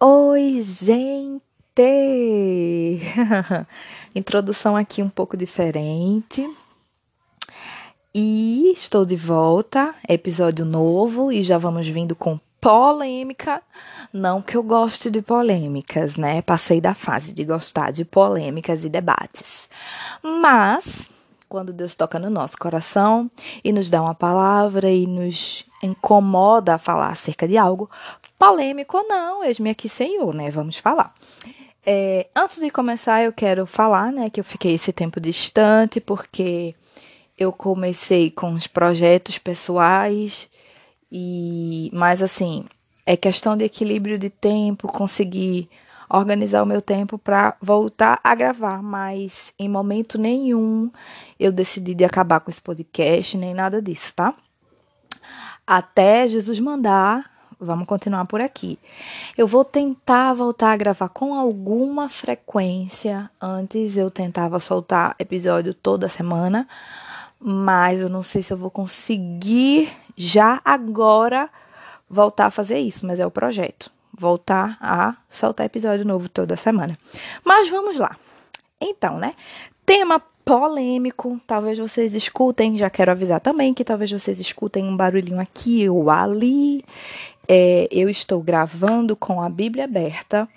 [0.00, 1.42] Oi, gente!
[4.14, 6.48] Introdução aqui um pouco diferente.
[8.14, 13.60] E estou de volta, episódio novo e já vamos vindo com polêmica.
[14.12, 16.42] Não que eu goste de polêmicas, né?
[16.42, 19.68] Passei da fase de gostar de polêmicas e debates.
[20.22, 21.10] Mas
[21.48, 23.28] quando Deus toca no nosso coração
[23.64, 27.90] e nos dá uma palavra e nos incomoda a falar acerca de algo,
[28.38, 30.50] polêmico ou não, eis-me aqui, Senhor, né?
[30.50, 31.12] Vamos falar.
[31.84, 36.74] É, antes de começar, eu quero falar, né, que eu fiquei esse tempo distante porque
[37.38, 40.48] eu comecei com os projetos pessoais
[41.10, 42.66] e, mas assim,
[43.06, 45.68] é questão de equilíbrio de tempo, conseguir
[46.10, 50.90] organizar o meu tempo para voltar a gravar, mas em momento nenhum
[51.38, 54.34] eu decidi de acabar com esse podcast, nem nada disso, tá?
[55.66, 58.78] Até Jesus mandar, vamos continuar por aqui.
[59.36, 63.30] Eu vou tentar voltar a gravar com alguma frequência.
[63.40, 66.68] Antes eu tentava soltar episódio toda semana,
[67.38, 71.48] mas eu não sei se eu vou conseguir já agora
[72.08, 76.98] voltar a fazer isso, mas é o projeto voltar a soltar episódio novo toda semana.
[77.44, 78.16] Mas vamos lá.
[78.80, 79.34] Então, né?
[79.86, 85.38] Tema polêmico, talvez vocês escutem, já quero avisar também que talvez vocês escutem um barulhinho
[85.38, 86.82] aqui ou ali.
[87.46, 90.48] É, eu estou gravando com a Bíblia aberta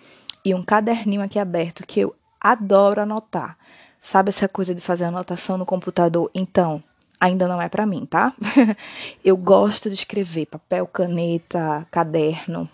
[0.45, 3.57] e um caderninho aqui aberto que eu adoro anotar.
[3.99, 6.31] Sabe essa coisa de fazer anotação no computador?
[6.33, 6.81] Então,
[7.19, 8.33] ainda não é para mim, tá?
[9.25, 12.69] eu gosto de escrever papel, caneta, caderno.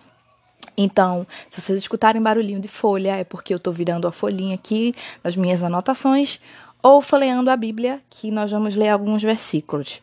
[0.78, 4.94] Então, se vocês escutarem barulhinho de folha, é porque eu estou virando a folhinha aqui
[5.24, 6.40] nas minhas anotações
[6.88, 10.02] ou folheando a Bíblia, que nós vamos ler alguns versículos.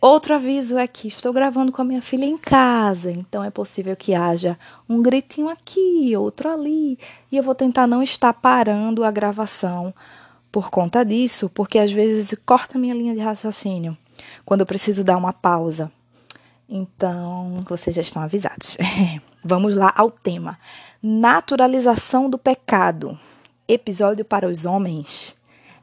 [0.00, 3.96] Outro aviso é que estou gravando com a minha filha em casa, então é possível
[3.96, 4.56] que haja
[4.88, 6.96] um gritinho aqui, outro ali,
[7.30, 9.92] e eu vou tentar não estar parando a gravação
[10.52, 13.98] por conta disso, porque às vezes corta minha linha de raciocínio
[14.44, 15.90] quando eu preciso dar uma pausa.
[16.68, 18.76] Então, vocês já estão avisados.
[19.44, 20.56] Vamos lá ao tema:
[21.02, 23.18] Naturalização do pecado.
[23.66, 25.34] Episódio para os homens.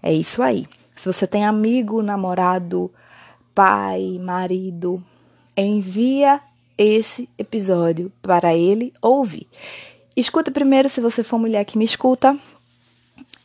[0.01, 0.67] É isso aí.
[0.95, 2.91] Se você tem amigo, namorado,
[3.53, 5.03] pai, marido,
[5.55, 6.41] envia
[6.77, 9.47] esse episódio para ele ouvir.
[10.15, 12.37] Escuta primeiro se você for mulher que me escuta.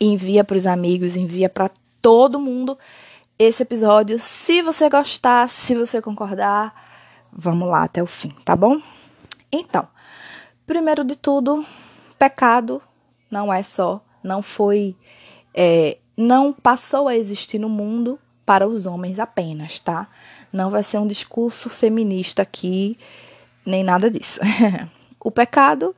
[0.01, 1.71] Envia para os amigos, envia para
[2.01, 2.79] todo mundo
[3.39, 4.19] esse episódio.
[4.19, 6.75] Se você gostar, se você concordar,
[7.33, 8.81] vamos lá até o fim, tá bom?
[9.53, 9.89] Então,
[10.67, 11.65] Primeiro de tudo,
[12.19, 12.81] pecado
[13.31, 14.97] não é só, não foi,
[15.53, 20.07] é, não passou a existir no mundo para os homens apenas, tá?
[20.53, 22.97] Não vai ser um discurso feminista aqui,
[23.65, 24.41] nem nada disso.
[25.19, 25.95] o pecado,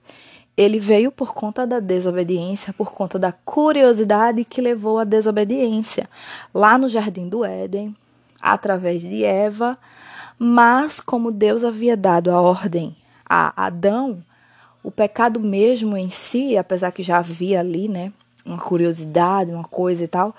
[0.56, 6.09] ele veio por conta da desobediência, por conta da curiosidade que levou à desobediência.
[6.55, 7.94] Lá no jardim do Éden,
[8.41, 9.76] através de Eva,
[10.38, 12.97] mas como Deus havia dado a ordem
[13.28, 14.22] a Adão,
[14.82, 18.12] o pecado mesmo em si, apesar que já havia ali, né,
[18.46, 20.34] uma curiosidade, uma coisa e tal,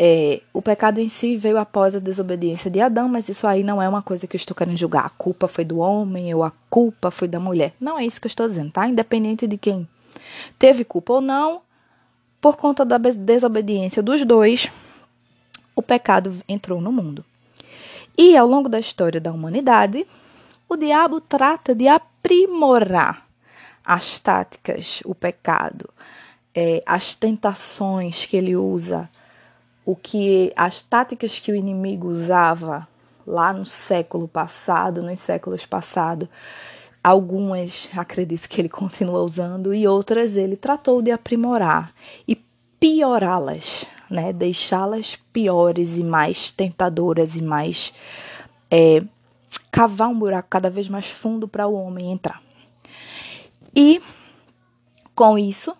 [0.00, 3.82] é, o pecado em si veio após a desobediência de Adão, mas isso aí não
[3.82, 5.04] é uma coisa que eu estou querendo julgar.
[5.04, 7.72] A culpa foi do homem ou a culpa foi da mulher.
[7.80, 8.86] Não é isso que eu estou dizendo, tá?
[8.86, 9.88] Independente de quem
[10.56, 11.62] teve culpa ou não,
[12.40, 14.70] por conta da desobediência dos dois,
[15.74, 17.24] o pecado entrou no mundo.
[18.16, 20.06] E ao longo da história da humanidade,
[20.68, 23.26] o diabo trata de aprimorar
[23.84, 25.88] as táticas, o pecado,
[26.60, 29.08] é, as tentações que ele usa,
[29.86, 32.88] o que as táticas que o inimigo usava
[33.24, 36.28] lá no século passado, nos séculos passados,
[37.02, 41.92] algumas acredito que ele continua usando e outras ele tratou de aprimorar
[42.26, 42.34] e
[42.80, 44.32] piorá-las, né?
[44.32, 47.94] Deixá-las piores e mais tentadoras e mais
[48.68, 49.00] é,
[49.70, 52.42] cavar um buraco cada vez mais fundo para o homem entrar.
[53.72, 54.02] E
[55.14, 55.72] com isso,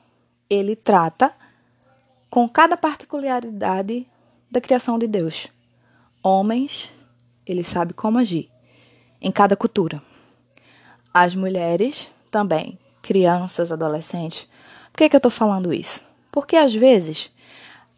[0.49, 1.33] ele trata
[2.31, 4.07] com cada particularidade
[4.51, 5.49] da criação de Deus.
[6.23, 6.93] Homens,
[7.47, 8.51] ele sabe como agir
[9.21, 10.03] em cada cultura.
[11.13, 14.47] As mulheres também, crianças, adolescentes.
[14.93, 16.07] Por que, que eu estou falando isso?
[16.31, 17.31] Porque às vezes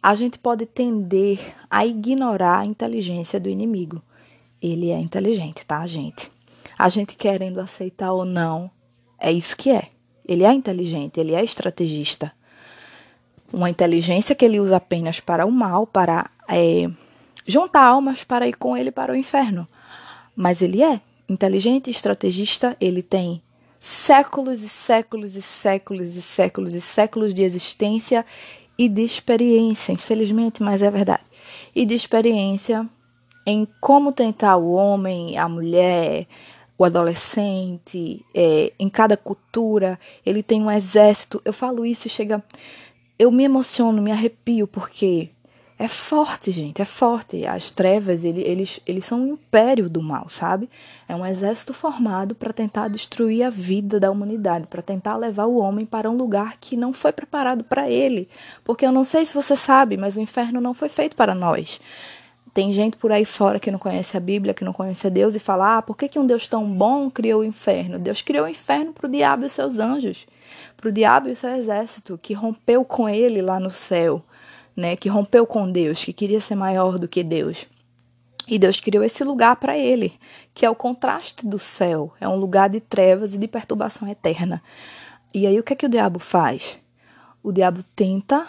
[0.01, 1.39] a gente pode tender
[1.69, 4.01] a ignorar a inteligência do inimigo.
[4.61, 6.31] Ele é inteligente, tá, gente?
[6.77, 8.71] A gente querendo aceitar ou não,
[9.19, 9.89] é isso que é.
[10.27, 12.33] Ele é inteligente, ele é estrategista.
[13.53, 16.89] Uma inteligência que ele usa apenas para o mal, para é,
[17.45, 19.67] juntar almas para ir com ele para o inferno.
[20.35, 23.41] Mas ele é inteligente, estrategista, ele tem
[23.79, 28.25] séculos e séculos e séculos e séculos e séculos de existência
[28.77, 31.23] e de experiência, infelizmente, mas é verdade.
[31.75, 32.87] E de experiência
[33.45, 36.27] em como tentar o homem, a mulher,
[36.77, 41.41] o adolescente, é, em cada cultura, ele tem um exército.
[41.45, 42.43] Eu falo isso e chega.
[43.21, 45.29] Eu me emociono, me arrepio, porque
[45.77, 47.45] é forte, gente, é forte.
[47.45, 50.67] As trevas, ele, eles, eles são um império do mal, sabe?
[51.07, 55.57] É um exército formado para tentar destruir a vida da humanidade, para tentar levar o
[55.57, 58.27] homem para um lugar que não foi preparado para ele.
[58.63, 61.79] Porque eu não sei se você sabe, mas o inferno não foi feito para nós.
[62.55, 65.35] Tem gente por aí fora que não conhece a Bíblia, que não conhece a Deus
[65.35, 67.99] e fala: ah, por que, que um Deus tão bom criou o inferno?
[67.99, 70.25] Deus criou o inferno para o diabo e os seus anjos,
[70.81, 74.21] para o diabo e o seu exército, que rompeu com ele lá no céu
[74.75, 77.65] né, que rompeu com Deus, que queria ser maior do que Deus.
[78.47, 80.13] E Deus criou esse lugar para ele,
[80.53, 84.61] que é o contraste do céu, é um lugar de trevas e de perturbação eterna.
[85.33, 86.79] E aí o que é que o diabo faz?
[87.43, 88.45] O diabo tenta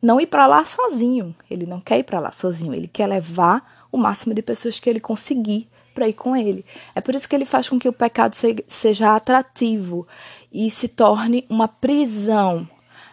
[0.00, 3.86] não ir para lá sozinho, ele não quer ir para lá sozinho, ele quer levar
[3.92, 6.64] o máximo de pessoas que ele conseguir para ir com ele.
[6.94, 8.34] É por isso que ele faz com que o pecado
[8.66, 10.08] seja atrativo
[10.52, 12.68] e se torne uma prisão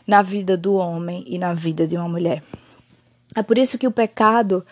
[0.06, 2.44] na vida do homem e na vida de uma mulher.
[3.36, 4.65] É por isso que o pecado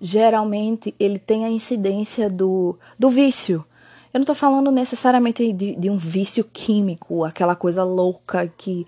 [0.00, 3.64] geralmente ele tem a incidência do, do vício.
[4.12, 8.86] Eu não estou falando necessariamente de, de um vício químico, aquela coisa louca que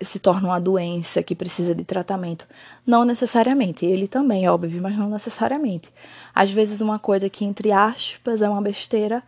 [0.00, 2.48] se torna uma doença que precisa de tratamento.
[2.86, 3.84] Não necessariamente.
[3.84, 5.90] Ele também, óbvio, mas não necessariamente.
[6.34, 9.22] Às vezes, uma coisa que, entre aspas, é uma besteira,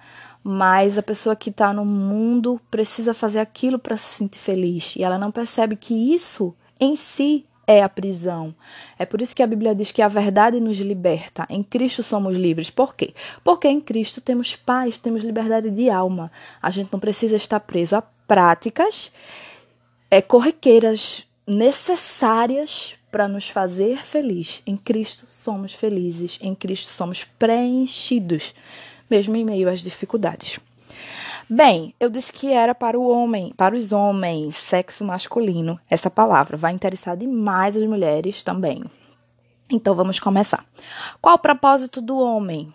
[0.44, 5.02] mas a pessoa que está no mundo precisa fazer aquilo para se sentir feliz e
[5.02, 8.55] ela não percebe que isso em si é a prisão.
[8.99, 11.46] É por isso que a Bíblia diz que a verdade nos liberta.
[11.49, 12.69] Em Cristo somos livres.
[12.69, 13.14] Por quê?
[13.43, 16.31] Porque em Cristo temos paz, temos liberdade de alma.
[16.61, 19.11] A gente não precisa estar preso a práticas
[20.11, 24.62] é, corriqueiras necessárias para nos fazer feliz.
[24.67, 28.55] Em Cristo somos felizes, em Cristo somos preenchidos
[29.10, 30.58] mesmo em meio às dificuldades.
[31.48, 35.78] Bem, eu disse que era para o homem, para os homens, sexo masculino.
[35.90, 38.82] Essa palavra vai interessar demais as mulheres também.
[39.70, 40.64] Então vamos começar.
[41.20, 42.72] Qual o propósito do homem?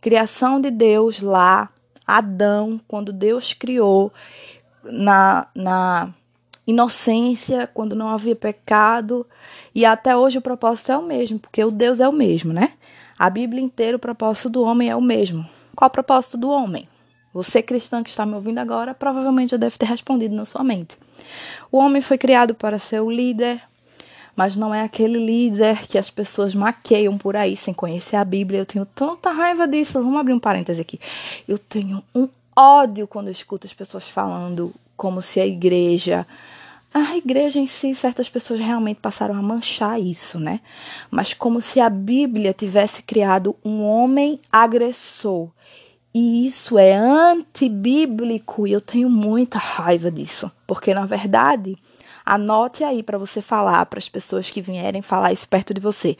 [0.00, 1.68] Criação de Deus lá,
[2.06, 4.12] Adão, quando Deus criou
[4.84, 6.10] na, na
[6.66, 9.26] inocência, quando não havia pecado,
[9.74, 12.72] e até hoje o propósito é o mesmo, porque o Deus é o mesmo, né?
[13.18, 15.46] A Bíblia inteira, o propósito do homem é o mesmo.
[15.76, 16.88] Qual o propósito do homem?
[17.34, 20.96] Você cristão que está me ouvindo agora provavelmente já deve ter respondido na sua mente.
[21.70, 23.60] O homem foi criado para ser o líder,
[24.34, 28.60] mas não é aquele líder que as pessoas maqueiam por aí sem conhecer a Bíblia.
[28.60, 30.02] Eu tenho tanta raiva disso.
[30.02, 30.98] Vamos abrir um parêntese aqui.
[31.46, 32.26] Eu tenho um
[32.56, 36.26] ódio quando eu escuto as pessoas falando como se a igreja
[36.98, 40.60] a igreja em si, certas pessoas realmente passaram a manchar isso, né?
[41.10, 45.50] Mas como se a Bíblia tivesse criado um homem agressor.
[46.14, 50.50] E isso é antibíblico e eu tenho muita raiva disso.
[50.66, 51.76] Porque, na verdade,
[52.24, 56.16] anote aí para você falar para as pessoas que vierem falar isso perto de você.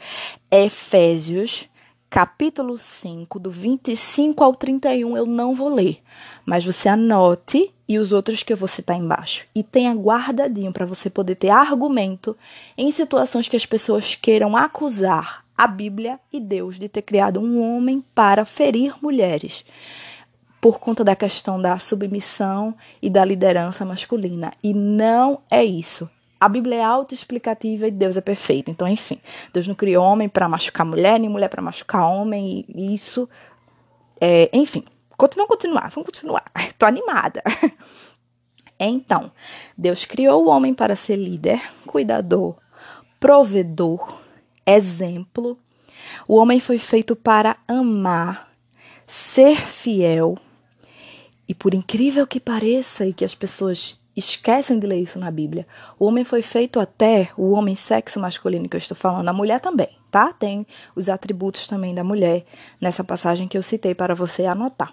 [0.51, 1.67] Efésios
[2.09, 6.01] capítulo 5, do 25 ao 31, eu não vou ler,
[6.45, 9.45] mas você anote e os outros que eu vou citar embaixo.
[9.53, 12.35] E tenha guardadinho para você poder ter argumento
[12.77, 17.61] em situações que as pessoas queiram acusar a Bíblia e Deus de ter criado um
[17.61, 19.65] homem para ferir mulheres.
[20.61, 24.51] Por conta da questão da submissão e da liderança masculina.
[24.63, 26.09] E não é isso.
[26.39, 28.69] A Bíblia é autoexplicativa e Deus é perfeito.
[28.69, 29.19] Então, enfim,
[29.53, 33.27] Deus não criou homem para machucar mulher, nem mulher para machucar homem, e isso.
[34.21, 34.83] É, enfim,
[35.17, 36.43] vamos continuar, vamos continuar.
[36.77, 37.41] Tô animada.
[38.79, 39.31] Então,
[39.75, 42.55] Deus criou o homem para ser líder, cuidador,
[43.19, 44.19] provedor,
[44.65, 45.57] exemplo.
[46.29, 48.51] O homem foi feito para amar,
[49.05, 50.37] ser fiel.
[51.47, 55.67] E por incrível que pareça e que as pessoas esquecem de ler isso na Bíblia.
[55.99, 59.59] O homem foi feito até, o homem sexo masculino que eu estou falando, a mulher
[59.59, 60.33] também, tá?
[60.33, 62.43] Tem os atributos também da mulher
[62.81, 64.91] nessa passagem que eu citei para você anotar.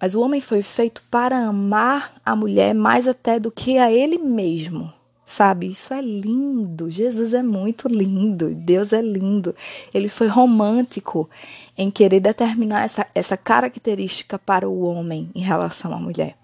[0.00, 4.18] Mas o homem foi feito para amar a mulher mais até do que a ele
[4.18, 4.92] mesmo.
[5.24, 6.90] Sabe, isso é lindo.
[6.90, 8.54] Jesus é muito lindo.
[8.54, 9.54] Deus é lindo.
[9.94, 11.30] Ele foi romântico
[11.78, 16.36] em querer determinar essa, essa característica para o homem em relação à mulher.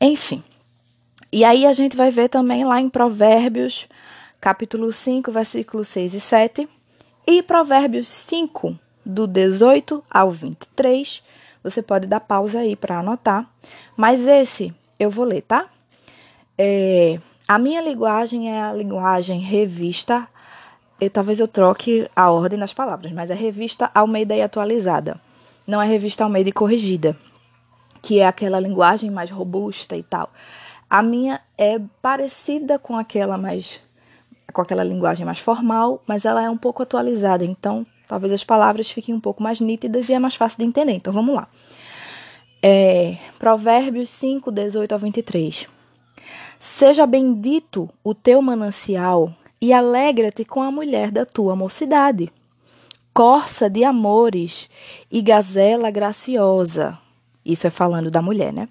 [0.00, 0.42] Enfim,
[1.32, 3.86] e aí a gente vai ver também lá em Provérbios,
[4.40, 6.68] capítulo 5, versículos 6 e 7,
[7.26, 11.22] e Provérbios 5, do 18 ao 23.
[11.62, 13.48] Você pode dar pausa aí para anotar.
[13.96, 15.66] Mas esse eu vou ler, tá?
[16.58, 20.26] É, a minha linguagem é a linguagem revista.
[21.00, 25.20] Eu, talvez eu troque a ordem das palavras, mas é revista Almeida e atualizada.
[25.66, 27.16] Não é revista Almeida e corrigida,
[28.02, 30.30] que é aquela linguagem mais robusta e tal.
[30.90, 33.80] A minha é parecida com aquela mais
[34.52, 38.90] com aquela linguagem mais formal, mas ela é um pouco atualizada, então talvez as palavras
[38.90, 40.92] fiquem um pouco mais nítidas e é mais fácil de entender.
[40.92, 41.46] Então vamos lá.
[42.60, 45.68] É, Provérbios 5, 18 a 23.
[46.58, 52.30] Seja bendito o teu manancial e alegra-te com a mulher da tua mocidade.
[53.14, 54.68] Corça de amores
[55.10, 56.98] e gazela graciosa.
[57.44, 58.66] Isso é falando da mulher, né?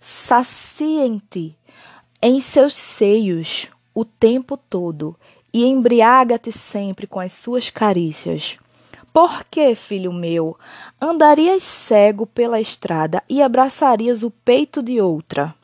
[0.00, 1.56] Saciem-te
[2.22, 5.16] em seus seios o tempo todo
[5.52, 8.58] e embriaga-te sempre com as suas carícias.
[9.12, 10.56] Por que, filho meu,
[11.00, 15.54] andarias cego pela estrada e abraçarias o peito de outra?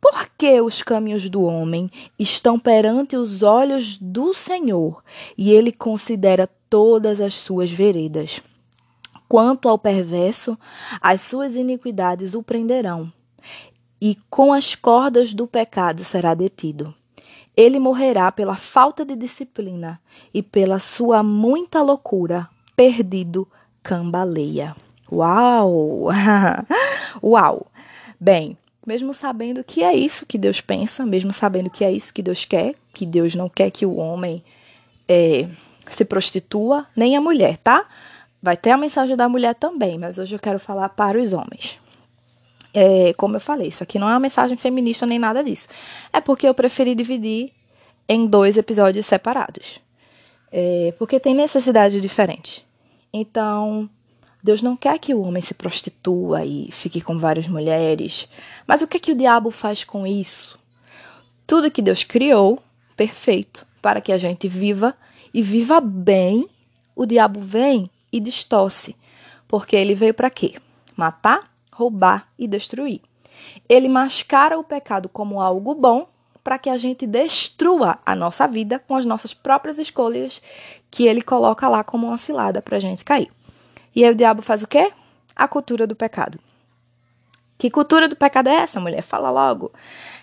[0.00, 5.02] Por que os caminhos do homem estão perante os olhos do Senhor
[5.36, 8.40] e ele considera todas as suas veredas?
[9.28, 10.56] Quanto ao perverso,
[11.00, 13.12] as suas iniquidades o prenderão,
[14.00, 16.94] e com as cordas do pecado será detido.
[17.56, 20.00] Ele morrerá pela falta de disciplina
[20.32, 23.48] e pela sua muita loucura, perdido,
[23.82, 24.76] cambaleia.
[25.10, 26.08] Uau!
[27.22, 27.66] Uau!
[28.20, 32.22] Bem, mesmo sabendo que é isso que Deus pensa, mesmo sabendo que é isso que
[32.22, 34.44] Deus quer, que Deus não quer que o homem
[35.08, 35.48] é,
[35.88, 37.86] se prostitua, nem a mulher, tá?
[38.42, 41.78] Vai ter a mensagem da mulher também, mas hoje eu quero falar para os homens.
[42.78, 45.66] É, como eu falei, isso aqui não é uma mensagem feminista nem nada disso.
[46.12, 47.50] É porque eu preferi dividir
[48.06, 49.80] em dois episódios separados.
[50.52, 52.66] É, porque tem necessidade diferente.
[53.10, 53.88] Então,
[54.42, 58.28] Deus não quer que o homem se prostitua e fique com várias mulheres.
[58.66, 60.58] Mas o que, que o diabo faz com isso?
[61.46, 62.58] Tudo que Deus criou,
[62.94, 64.94] perfeito, para que a gente viva
[65.32, 66.46] e viva bem,
[66.94, 68.94] o diabo vem e distorce.
[69.48, 70.56] Porque ele veio para quê?
[70.94, 73.02] Matar, roubar e destruir.
[73.68, 76.08] Ele mascara o pecado como algo bom
[76.42, 80.40] para que a gente destrua a nossa vida com as nossas próprias escolhas
[80.90, 83.28] que ele coloca lá como uma cilada para a gente cair.
[83.94, 84.92] E aí o diabo faz o quê?
[85.34, 86.38] A cultura do pecado.
[87.58, 89.02] Que cultura do pecado é essa, mulher?
[89.02, 89.72] Fala logo.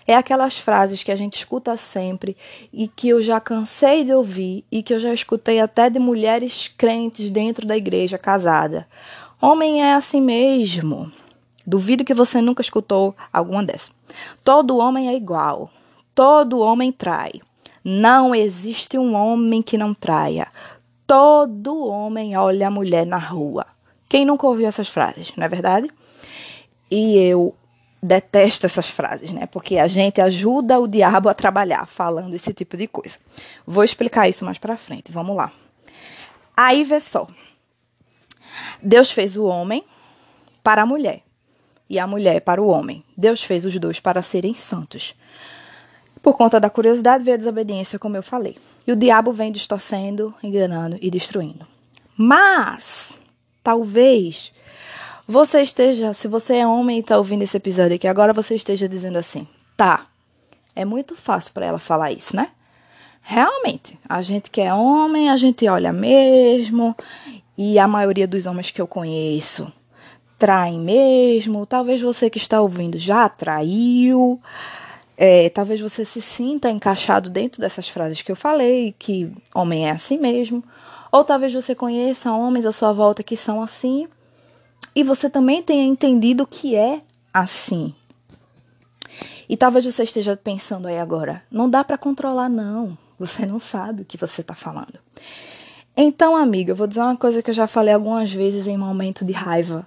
[0.06, 2.36] É aquelas frases que a gente escuta sempre
[2.72, 6.68] e que eu já cansei de ouvir e que eu já escutei até de mulheres
[6.68, 8.88] crentes dentro da igreja casada.
[9.40, 11.12] Homem é assim mesmo.
[11.66, 13.92] Duvido que você nunca escutou alguma dessas.
[14.42, 15.70] Todo homem é igual.
[16.14, 17.40] Todo homem trai.
[17.82, 20.46] Não existe um homem que não traia.
[21.06, 23.66] Todo homem olha a mulher na rua.
[24.08, 25.90] Quem nunca ouviu essas frases, não é verdade?
[26.90, 27.54] E eu
[28.02, 29.46] detesto essas frases, né?
[29.46, 33.16] Porque a gente ajuda o diabo a trabalhar falando esse tipo de coisa.
[33.66, 35.10] Vou explicar isso mais para frente.
[35.10, 35.50] Vamos lá.
[36.56, 37.26] Aí vê só.
[38.82, 39.82] Deus fez o homem
[40.62, 41.23] para a mulher
[41.94, 43.04] e a mulher para o homem.
[43.16, 45.14] Deus fez os dois para serem santos.
[46.20, 48.56] Por conta da curiosidade veio a desobediência, como eu falei.
[48.84, 51.64] E o diabo vem distorcendo, enganando e destruindo.
[52.16, 53.16] Mas,
[53.62, 54.52] talvez
[55.26, 58.88] você esteja, se você é homem e está ouvindo esse episódio aqui, agora você esteja
[58.88, 59.46] dizendo assim:
[59.76, 60.06] tá,
[60.74, 62.50] é muito fácil para ela falar isso, né?
[63.22, 66.94] Realmente, a gente que é homem, a gente olha mesmo,
[67.56, 69.72] e a maioria dos homens que eu conheço
[70.38, 71.66] traem mesmo.
[71.66, 74.40] Talvez você que está ouvindo já traiu.
[75.16, 79.90] É, talvez você se sinta encaixado dentro dessas frases que eu falei, que homem é
[79.90, 80.62] assim mesmo.
[81.12, 84.08] Ou talvez você conheça homens à sua volta que são assim
[84.94, 87.00] e você também tenha entendido que é
[87.32, 87.94] assim.
[89.48, 92.96] E talvez você esteja pensando aí agora, não dá para controlar não.
[93.18, 94.98] Você não sabe o que você está falando.
[95.96, 99.24] Então, amiga, eu vou dizer uma coisa que eu já falei algumas vezes em momento
[99.24, 99.86] de raiva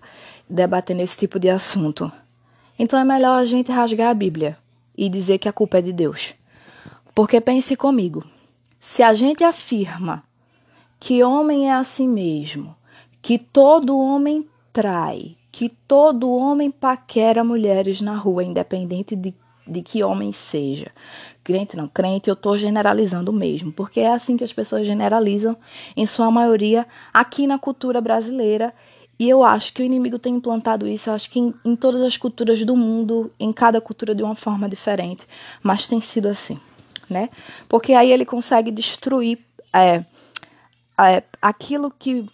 [0.50, 2.12] debatendo esse tipo de assunto.
[2.80, 4.58] Então é melhor a gente rasgar a Bíblia
[4.98, 6.34] e dizer que a culpa é de Deus.
[7.14, 8.24] Porque pense comigo:
[8.80, 10.24] se a gente afirma
[11.00, 12.76] que homem é assim mesmo,
[13.22, 19.34] que todo homem trai, que todo homem paquera mulheres na rua, independente de,
[19.66, 20.92] de que homem seja,
[21.44, 25.58] crente não crente, eu estou generalizando mesmo, porque é assim que as pessoas generalizam,
[25.96, 28.74] em sua maioria, aqui na cultura brasileira
[29.20, 32.02] e eu acho que o inimigo tem implantado isso, eu acho que em, em, todas
[32.02, 35.28] as culturas do mundo, em cada cultura de uma forma diferente,
[35.64, 36.60] mas tem sido assim,
[37.10, 37.30] né?
[37.68, 39.40] Porque aí ele consegue destruir
[39.74, 40.04] é,
[41.00, 42.26] é, aquilo que.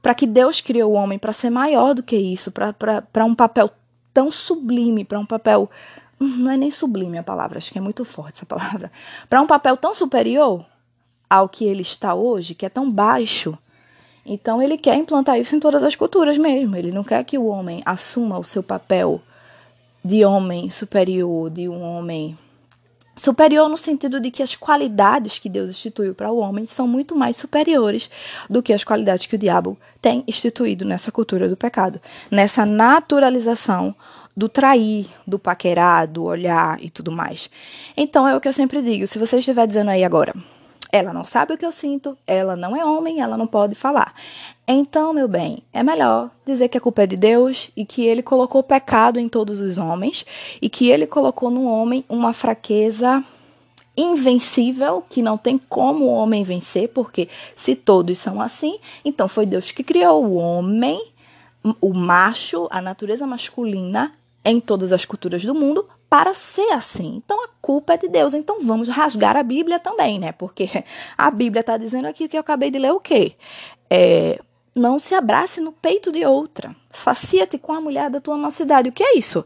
[0.00, 3.68] Para que Deus criou o homem, para ser maior do que isso, para um papel
[4.14, 5.68] tão sublime, para um papel
[6.18, 8.90] não é nem sublime a palavra, acho que é muito forte essa palavra,
[9.28, 10.64] para um papel tão superior
[11.28, 13.58] ao que ele está hoje, que é tão baixo.
[14.26, 16.74] Então ele quer implantar isso em todas as culturas mesmo.
[16.76, 19.22] Ele não quer que o homem assuma o seu papel
[20.04, 22.36] de homem superior, de um homem
[23.16, 27.16] superior no sentido de que as qualidades que Deus instituiu para o homem são muito
[27.16, 28.10] mais superiores
[28.50, 33.94] do que as qualidades que o diabo tem instituído nessa cultura do pecado, nessa naturalização
[34.36, 37.48] do trair, do paquerar, do olhar e tudo mais.
[37.96, 40.34] Então é o que eu sempre digo, se você estiver dizendo aí agora,
[40.92, 44.14] ela não sabe o que eu sinto, ela não é homem, ela não pode falar.
[44.66, 48.22] Então, meu bem, é melhor dizer que a culpa é de Deus e que ele
[48.22, 50.24] colocou pecado em todos os homens
[50.60, 53.24] e que ele colocou no homem uma fraqueza
[53.96, 59.46] invencível que não tem como o homem vencer, porque se todos são assim, então foi
[59.46, 61.02] Deus que criou o homem,
[61.80, 64.12] o macho, a natureza masculina
[64.44, 67.16] em todas as culturas do mundo para ser assim.
[67.16, 68.34] Então a culpa é de Deus.
[68.34, 70.32] Então vamos rasgar a Bíblia também, né?
[70.32, 70.68] Porque
[71.16, 73.34] a Bíblia está dizendo aqui que eu acabei de ler o quê?
[73.90, 74.40] É,
[74.74, 76.76] não se abrace no peito de outra.
[76.92, 78.90] Sacia-te com a mulher da tua mocidade.
[78.90, 79.44] O que é isso?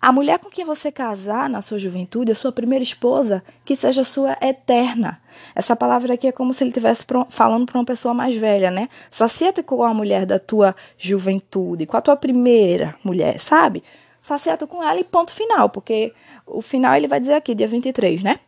[0.00, 4.04] A mulher com quem você casar na sua juventude, a sua primeira esposa, que seja
[4.04, 5.20] sua eterna.
[5.54, 8.88] Essa palavra aqui é como se ele estivesse falando para uma pessoa mais velha, né?
[9.10, 13.82] Sacia-te com a mulher da tua juventude, com a tua primeira mulher, sabe?
[14.28, 16.12] Saciado com ela e ponto final, porque
[16.46, 18.38] o final ele vai dizer aqui, dia 23, né?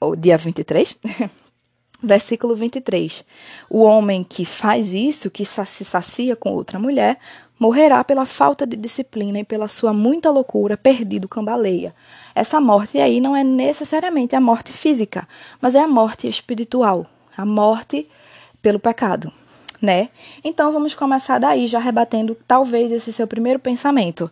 [0.00, 0.96] Ou dia 23?
[2.02, 3.24] Versículo 23.
[3.68, 7.18] O homem que faz isso, que se sacia com outra mulher,
[7.58, 11.94] morrerá pela falta de disciplina e pela sua muita loucura, perdido cambaleia.
[12.34, 15.28] Essa morte aí não é necessariamente a morte física,
[15.60, 17.06] mas é a morte espiritual,
[17.36, 18.08] a morte
[18.62, 19.30] pelo pecado,
[19.80, 20.08] né?
[20.42, 24.30] Então vamos começar daí, já rebatendo talvez esse seu primeiro pensamento.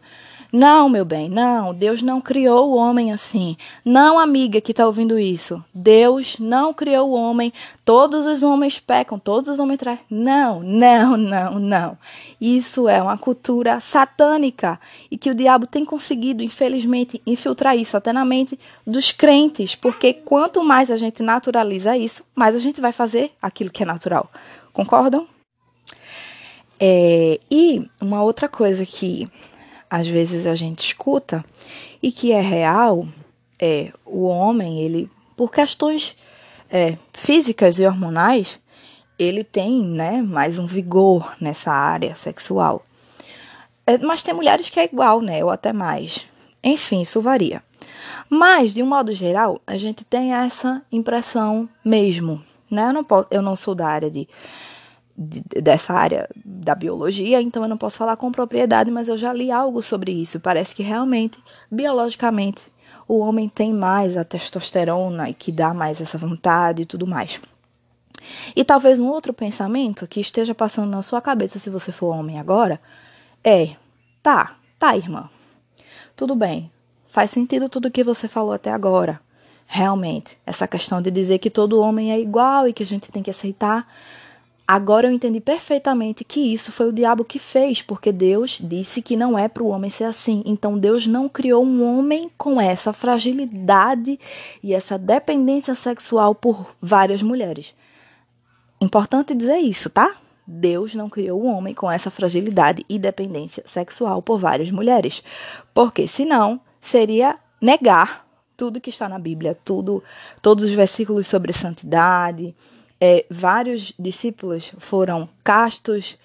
[0.51, 1.75] Não, meu bem, não.
[1.75, 3.57] Deus não criou o homem assim.
[3.85, 5.63] Não, amiga que está ouvindo isso.
[5.75, 7.53] Deus não criou o homem.
[7.85, 9.99] Todos os homens pecam, todos os homens traem.
[10.09, 11.99] Não, não, não, não.
[12.41, 14.81] Isso é uma cultura satânica
[15.11, 20.15] e que o diabo tem conseguido, infelizmente, infiltrar isso até na mente dos crentes, porque
[20.15, 24.31] quanto mais a gente naturaliza isso, mais a gente vai fazer aquilo que é natural.
[24.73, 25.27] Concordam?
[26.81, 29.27] É, e uma outra coisa que
[29.91, 31.45] às vezes a gente escuta
[32.03, 33.07] e que é real,
[33.59, 36.17] é o homem, ele, por questões
[36.71, 38.61] é, físicas e hormonais,
[39.19, 42.85] ele tem né, mais um vigor nessa área sexual.
[43.87, 45.43] É, mas tem mulheres que é igual, né?
[45.43, 46.27] Ou até mais.
[46.63, 47.63] Enfim, isso varia.
[48.29, 52.45] Mas, de um modo geral, a gente tem essa impressão mesmo.
[52.71, 52.89] Né?
[52.89, 54.29] Eu, não posso, eu não sou da área de
[55.19, 59.33] de, dessa área da biologia, então eu não posso falar com propriedade, mas eu já
[59.33, 60.39] li algo sobre isso.
[60.39, 62.71] Parece que realmente, biologicamente,
[63.09, 67.41] o homem tem mais a testosterona e que dá mais essa vontade e tudo mais.
[68.55, 72.39] E talvez um outro pensamento que esteja passando na sua cabeça se você for homem
[72.39, 72.81] agora
[73.43, 73.71] é:
[74.23, 75.29] tá, tá, irmã.
[76.15, 76.71] Tudo bem.
[77.07, 79.21] Faz sentido tudo que você falou até agora.
[79.67, 83.23] Realmente, essa questão de dizer que todo homem é igual e que a gente tem
[83.23, 83.87] que aceitar
[84.71, 89.17] Agora eu entendi perfeitamente que isso foi o diabo que fez, porque Deus disse que
[89.17, 90.43] não é para o homem ser assim.
[90.45, 94.21] Então Deus não criou um homem com essa fragilidade
[94.63, 97.75] e essa dependência sexual por várias mulheres.
[98.79, 100.15] Importante dizer isso, tá?
[100.47, 105.23] Deus não criou um homem com essa fragilidade e dependência sexual por várias mulheres.
[105.73, 110.05] Porque senão seria negar tudo que está na Bíblia, tudo,
[110.43, 112.55] todos os versículos sobre santidade,
[113.01, 116.19] é, vários discípulos foram castos,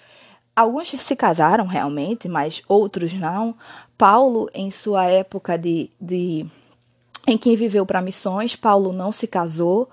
[0.54, 3.54] alguns se casaram realmente, mas outros não.
[3.96, 6.46] Paulo, em sua época de, de
[7.26, 9.88] em que viveu para missões, Paulo não se casou.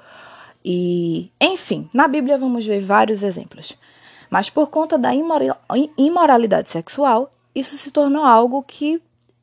[0.64, 3.78] E, enfim, na Bíblia vamos ver vários exemplos.
[4.30, 5.12] Mas por conta da
[5.98, 9.02] imoralidade sexual, isso se tornou algo que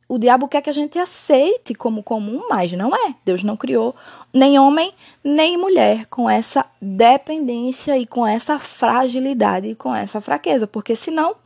[0.08, 3.14] o diabo quer que a gente aceite como comum, mas não é.
[3.24, 3.94] Deus não criou
[4.32, 4.92] nem homem
[5.22, 11.36] nem mulher com essa dependência e com essa fragilidade e com essa fraqueza, porque senão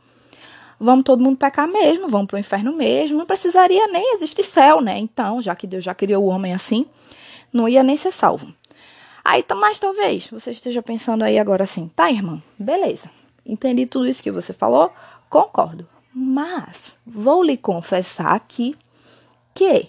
[0.79, 4.81] vamos todo mundo pecar mesmo, vamos para o inferno mesmo, não precisaria nem existir céu,
[4.81, 4.97] né?
[4.97, 6.85] Então, já que Deus já criou o homem assim,
[7.51, 8.53] não ia nem ser salvo.
[9.25, 13.09] Aí, mas talvez você esteja pensando aí agora assim, tá, irmã, beleza,
[13.45, 14.91] entendi tudo isso que você falou,
[15.29, 15.92] concordo.
[16.13, 18.75] Mas vou lhe confessar aqui
[19.53, 19.87] que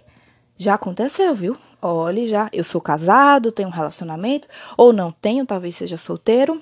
[0.56, 1.56] já aconteceu, viu?
[1.82, 6.60] Olhe, já, eu sou casado, tenho um relacionamento, ou não tenho, talvez seja solteiro,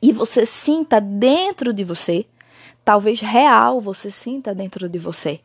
[0.00, 2.26] e você sinta dentro de você,
[2.84, 5.40] talvez real você sinta dentro de você.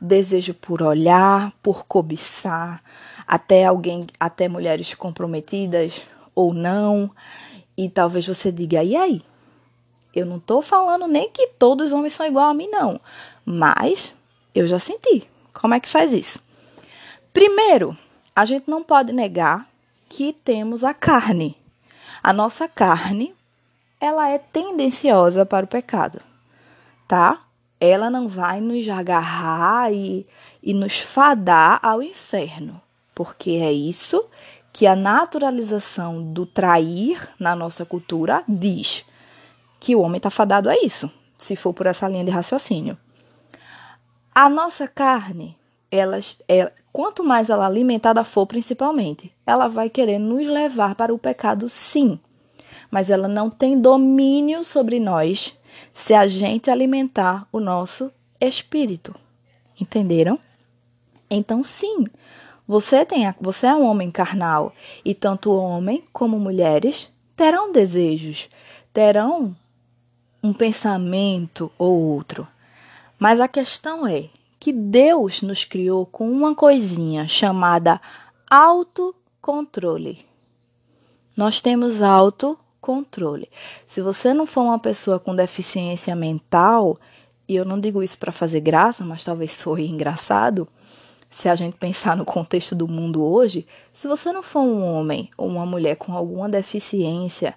[0.00, 2.80] Desejo por olhar, por cobiçar,
[3.26, 7.10] até alguém, até mulheres comprometidas ou não.
[7.76, 9.22] E talvez você diga: "E aí?
[10.14, 13.00] Eu não tô falando nem que todos os homens são igual a mim não,
[13.44, 14.14] mas
[14.54, 15.28] eu já senti.
[15.52, 16.40] Como é que faz isso?
[17.32, 17.96] Primeiro,
[18.34, 19.68] a gente não pode negar
[20.08, 21.56] que temos a carne.
[22.22, 23.34] A nossa carne,
[24.00, 26.20] ela é tendenciosa para o pecado
[27.06, 27.40] tá?
[27.80, 30.26] Ela não vai nos agarrar e,
[30.62, 32.80] e nos fadar ao inferno,
[33.14, 34.24] porque é isso
[34.72, 39.04] que a naturalização do trair na nossa cultura diz
[39.84, 42.96] que o homem está fadado a isso, se for por essa linha de raciocínio.
[44.34, 45.58] A nossa carne,
[45.90, 46.18] ela,
[46.48, 51.68] ela, quanto mais ela alimentada for, principalmente, ela vai querer nos levar para o pecado,
[51.68, 52.18] sim.
[52.90, 55.54] Mas ela não tem domínio sobre nós
[55.92, 59.14] se a gente alimentar o nosso espírito.
[59.78, 60.38] Entenderam?
[61.28, 62.06] Então, sim,
[62.66, 64.72] você tem, você é um homem carnal
[65.04, 68.48] e tanto homem como mulheres terão desejos,
[68.90, 69.54] terão
[70.44, 72.46] um pensamento ou outro.
[73.18, 74.28] Mas a questão é
[74.60, 77.98] que Deus nos criou com uma coisinha chamada
[78.48, 80.26] autocontrole.
[81.34, 83.48] Nós temos auto controle.
[83.86, 87.00] Se você não for uma pessoa com deficiência mental,
[87.48, 90.68] e eu não digo isso para fazer graça, mas talvez soe engraçado,
[91.30, 95.30] se a gente pensar no contexto do mundo hoje, se você não for um homem
[95.38, 97.56] ou uma mulher com alguma deficiência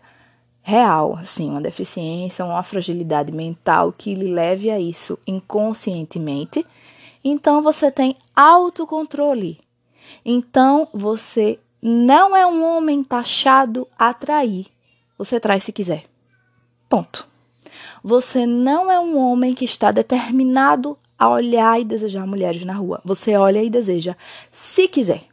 [0.67, 6.65] real, assim, uma deficiência, uma fragilidade mental que lhe leve a isso inconscientemente,
[7.23, 9.62] então você tem autocontrole.
[10.25, 14.67] Então você não é um homem taxado a trair.
[15.17, 16.03] Você traz se quiser.
[16.89, 17.25] Ponto.
[18.03, 22.99] Você não é um homem que está determinado a olhar e desejar mulheres na rua.
[23.06, 24.17] Você olha e deseja
[24.51, 25.23] se quiser.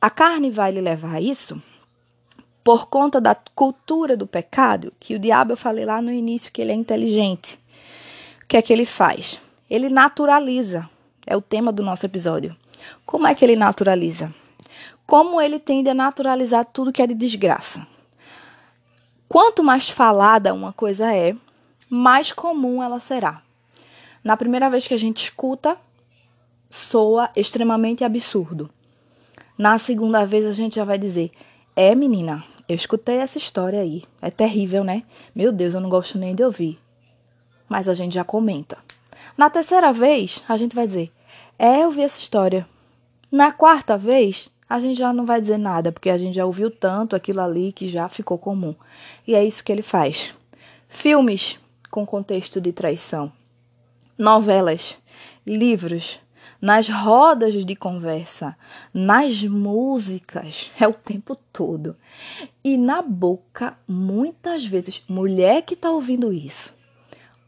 [0.00, 1.62] A carne vai lhe levar a isso
[2.68, 6.60] por conta da cultura do pecado, que o diabo eu falei lá no início que
[6.60, 7.58] ele é inteligente.
[8.44, 9.40] O que é que ele faz?
[9.70, 10.86] Ele naturaliza.
[11.26, 12.54] É o tema do nosso episódio.
[13.06, 14.34] Como é que ele naturaliza?
[15.06, 17.86] Como ele tende a naturalizar tudo que é de desgraça.
[19.26, 21.34] Quanto mais falada uma coisa é,
[21.88, 23.40] mais comum ela será.
[24.22, 25.74] Na primeira vez que a gente escuta,
[26.68, 28.68] soa extremamente absurdo.
[29.56, 31.30] Na segunda vez a gente já vai dizer:
[31.74, 34.02] "É, menina, eu escutei essa história aí.
[34.20, 35.02] É terrível, né?
[35.34, 36.78] Meu Deus, eu não gosto nem de ouvir."
[37.68, 38.78] Mas a gente já comenta.
[39.36, 41.10] Na terceira vez, a gente vai dizer:
[41.58, 42.66] "É, eu vi essa história."
[43.30, 46.70] Na quarta vez, a gente já não vai dizer nada, porque a gente já ouviu
[46.70, 48.74] tanto aquilo ali que já ficou comum.
[49.26, 50.34] E é isso que ele faz.
[50.88, 51.58] Filmes
[51.90, 53.32] com contexto de traição,
[54.16, 54.98] novelas,
[55.46, 56.20] livros,
[56.60, 58.56] nas rodas de conversa,
[58.92, 61.96] nas músicas, é o tempo todo.
[62.64, 66.74] E na boca, muitas vezes, mulher que está ouvindo isso,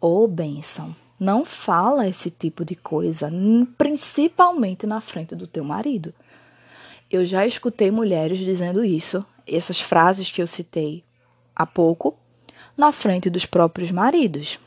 [0.01, 3.31] ô oh, benção, não fala esse tipo de coisa,
[3.77, 6.14] principalmente na frente do teu marido.
[7.11, 11.05] Eu já escutei mulheres dizendo isso, essas frases que eu citei
[11.55, 12.16] há pouco,
[12.77, 14.59] na frente dos próprios maridos.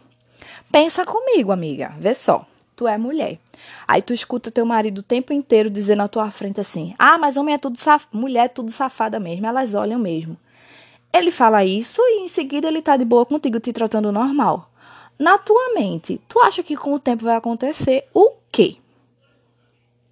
[0.72, 2.46] Pensa comigo, amiga, vê só.
[2.76, 3.40] Tu é mulher.
[3.88, 7.38] Aí tu escuta teu marido o tempo inteiro dizendo na tua frente assim: "Ah, mas
[7.38, 8.08] homem é tudo saf...
[8.12, 10.38] mulher é tudo safada mesmo, elas olham mesmo".
[11.14, 14.70] Ele fala isso e em seguida ele tá de boa contigo te tratando normal.
[15.20, 18.78] Na tua mente, tu acha que com o tempo vai acontecer o quê?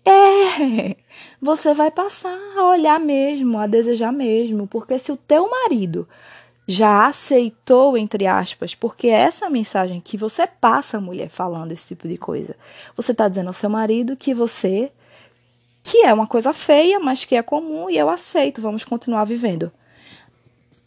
[0.05, 0.95] É,
[1.41, 6.07] você vai passar a olhar mesmo, a desejar mesmo, porque se o teu marido
[6.67, 12.07] já aceitou, entre aspas, porque é essa mensagem que você passa, mulher, falando esse tipo
[12.07, 12.55] de coisa.
[12.95, 14.91] Você está dizendo ao seu marido que você,
[15.83, 19.71] que é uma coisa feia, mas que é comum e eu aceito, vamos continuar vivendo.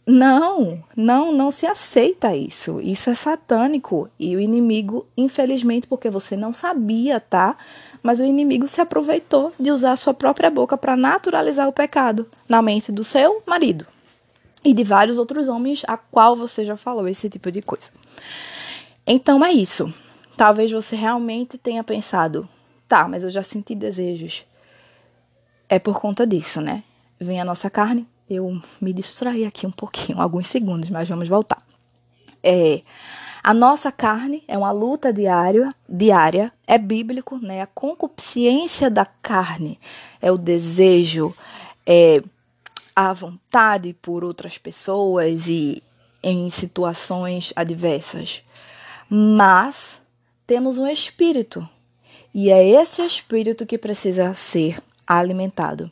[0.07, 2.79] Não, não, não se aceita isso.
[2.79, 4.07] Isso é satânico.
[4.19, 7.57] E o inimigo, infelizmente, porque você não sabia, tá?
[8.03, 12.27] mas o inimigo se aproveitou de usar a sua própria boca para naturalizar o pecado
[12.47, 13.87] na mente do seu marido
[14.65, 17.91] e de vários outros homens a qual você já falou esse tipo de coisa.
[19.05, 19.93] Então é isso.
[20.35, 22.49] Talvez você realmente tenha pensado,
[22.87, 24.43] tá, mas eu já senti desejos.
[25.69, 26.83] É por conta disso, né?
[27.19, 28.07] Vem a nossa carne.
[28.27, 31.63] Eu me distraí aqui um pouquinho, alguns segundos, mas vamos voltar.
[32.43, 32.81] É,
[33.43, 37.61] a nossa carne é uma luta diária, diária, é bíblico, né?
[37.61, 39.79] A concupiscência da carne
[40.19, 41.33] é o desejo,
[41.85, 42.21] é
[42.95, 45.83] a vontade por outras pessoas e
[46.23, 48.41] em situações adversas.
[49.09, 50.01] Mas
[50.47, 51.67] temos um espírito.
[52.33, 55.91] E é esse espírito que precisa ser alimentado.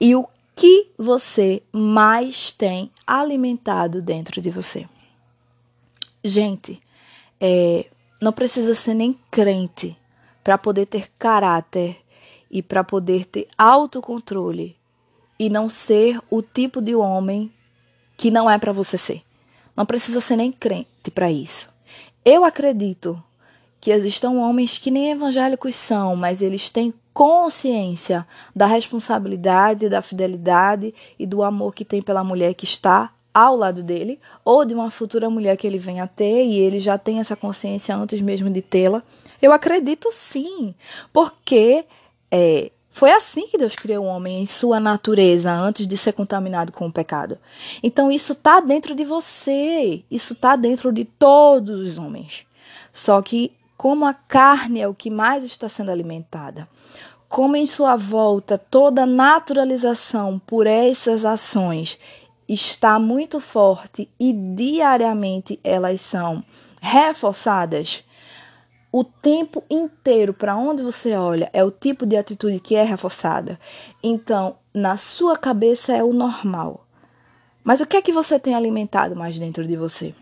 [0.00, 4.86] E o que você mais tem alimentado dentro de você?
[6.24, 6.80] Gente,
[7.40, 7.86] é,
[8.20, 9.96] não precisa ser nem crente
[10.42, 11.96] para poder ter caráter
[12.50, 14.77] e para poder ter autocontrole
[15.38, 17.52] e não ser o tipo de homem
[18.16, 19.22] que não é para você ser.
[19.76, 21.70] Não precisa ser nem crente para isso.
[22.24, 23.22] Eu acredito
[23.80, 30.94] que existam homens que nem evangélicos são, mas eles têm consciência da responsabilidade, da fidelidade
[31.18, 34.90] e do amor que tem pela mulher que está ao lado dele, ou de uma
[34.90, 38.50] futura mulher que ele venha a ter e ele já tem essa consciência antes mesmo
[38.50, 39.02] de tê-la.
[39.40, 40.74] Eu acredito sim,
[41.12, 41.84] porque
[42.30, 46.72] é, foi assim que Deus criou o homem em sua natureza, antes de ser contaminado
[46.72, 47.38] com o pecado.
[47.80, 52.44] Então isso está dentro de você, isso está dentro de todos os homens.
[52.92, 56.68] Só que, como a carne é o que mais está sendo alimentada,
[57.28, 62.00] como em sua volta toda naturalização por essas ações
[62.48, 66.42] está muito forte e diariamente elas são
[66.82, 68.02] reforçadas,
[68.90, 73.60] o tempo inteiro para onde você olha é o tipo de atitude que é reforçada.
[74.02, 76.86] Então, na sua cabeça é o normal.
[77.62, 80.14] Mas o que é que você tem alimentado mais dentro de você?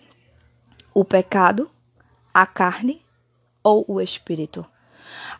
[0.93, 1.71] O pecado,
[2.35, 3.01] a carne
[3.63, 4.67] ou o espírito?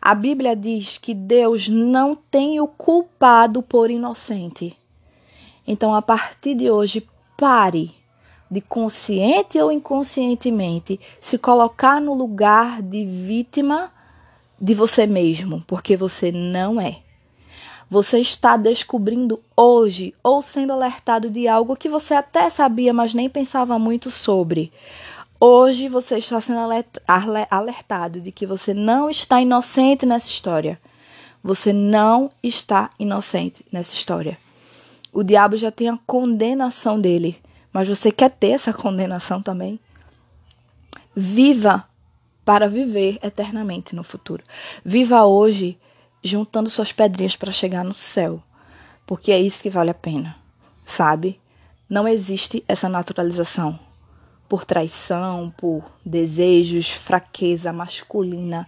[0.01, 4.77] A Bíblia diz que Deus não tem o culpado por inocente.
[5.67, 7.93] Então, a partir de hoje, pare
[8.49, 13.91] de consciente ou inconscientemente se colocar no lugar de vítima
[14.59, 16.99] de você mesmo, porque você não é.
[17.89, 23.29] Você está descobrindo hoje ou sendo alertado de algo que você até sabia, mas nem
[23.29, 24.71] pensava muito sobre.
[25.39, 26.59] Hoje você está sendo
[27.49, 30.79] alertado de que você não está inocente nessa história.
[31.43, 34.37] Você não está inocente nessa história.
[35.13, 37.37] O diabo já tem a condenação dele,
[37.77, 39.79] mas você quer ter essa condenação também?
[41.15, 41.87] Viva
[42.43, 44.43] para viver eternamente no futuro.
[44.83, 45.77] Viva hoje
[46.23, 48.41] juntando suas pedrinhas para chegar no céu,
[49.05, 50.35] porque é isso que vale a pena,
[50.83, 51.39] sabe?
[51.87, 53.79] Não existe essa naturalização
[54.49, 58.67] por traição, por desejos, fraqueza masculina.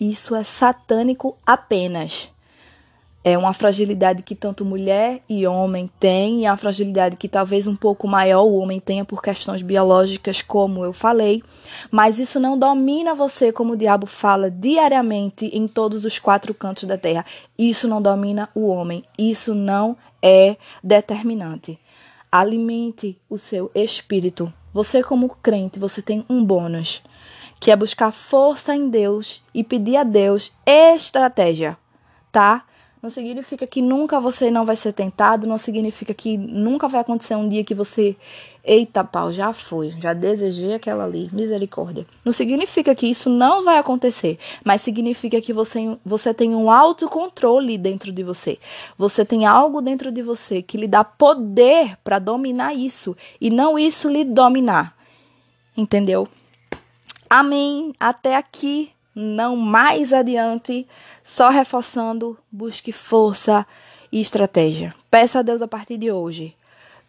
[0.00, 2.28] Isso é satânico apenas.
[3.24, 7.76] É uma fragilidade que tanto mulher e homem têm, e uma fragilidade que talvez um
[7.76, 11.42] pouco maior o homem tenha por questões biológicas, como eu falei.
[11.90, 16.84] Mas isso não domina você, como o diabo fala diariamente em todos os quatro cantos
[16.84, 17.24] da terra.
[17.56, 19.04] Isso não domina o homem.
[19.16, 21.78] Isso não é determinante.
[22.30, 27.02] Alimente o seu espírito você, como crente, você tem um bônus,
[27.60, 31.76] que é buscar força em Deus e pedir a Deus estratégia,
[32.30, 32.64] tá?
[33.02, 37.34] Não significa que nunca você não vai ser tentado, não significa que nunca vai acontecer
[37.34, 38.14] um dia que você,
[38.62, 42.06] eita pau, já foi, já desejei aquela ali, misericórdia.
[42.24, 47.76] Não significa que isso não vai acontecer, mas significa que você, você tem um autocontrole
[47.76, 48.56] dentro de você.
[48.96, 53.76] Você tem algo dentro de você que lhe dá poder para dominar isso e não
[53.76, 54.96] isso lhe dominar.
[55.76, 56.28] Entendeu?
[57.28, 57.92] Amém.
[57.98, 60.86] Até aqui não mais adiante,
[61.24, 63.66] só reforçando, busque força
[64.10, 64.94] e estratégia.
[65.10, 66.56] Peça a Deus a partir de hoje.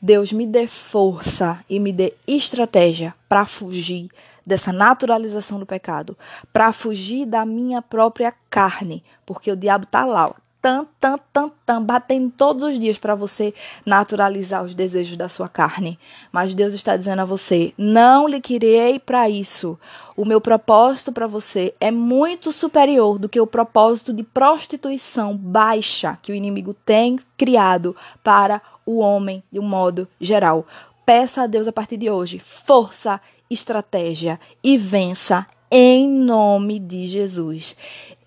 [0.02, 4.10] Deus me dê força e me dê estratégia para fugir
[4.46, 6.18] dessa naturalização do pecado,
[6.52, 11.84] para fugir da minha própria carne, porque o diabo tá lá, tan, tan, tan, tan,
[11.84, 13.54] batendo todos os dias para você
[13.86, 16.00] naturalizar os desejos da sua carne.
[16.32, 19.78] Mas Deus está dizendo a você: não lhe criei para isso.
[20.16, 26.18] O meu propósito para você é muito superior do que o propósito de prostituição baixa
[26.22, 30.66] que o inimigo tem criado para o homem de um modo geral.
[31.06, 35.46] Peça a Deus a partir de hoje força, estratégia e vença
[35.76, 37.76] em nome de Jesus.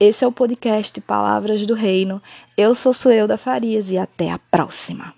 [0.00, 2.20] Esse é o podcast Palavras do Reino.
[2.56, 5.14] Eu sou Suelda Farias e até a próxima.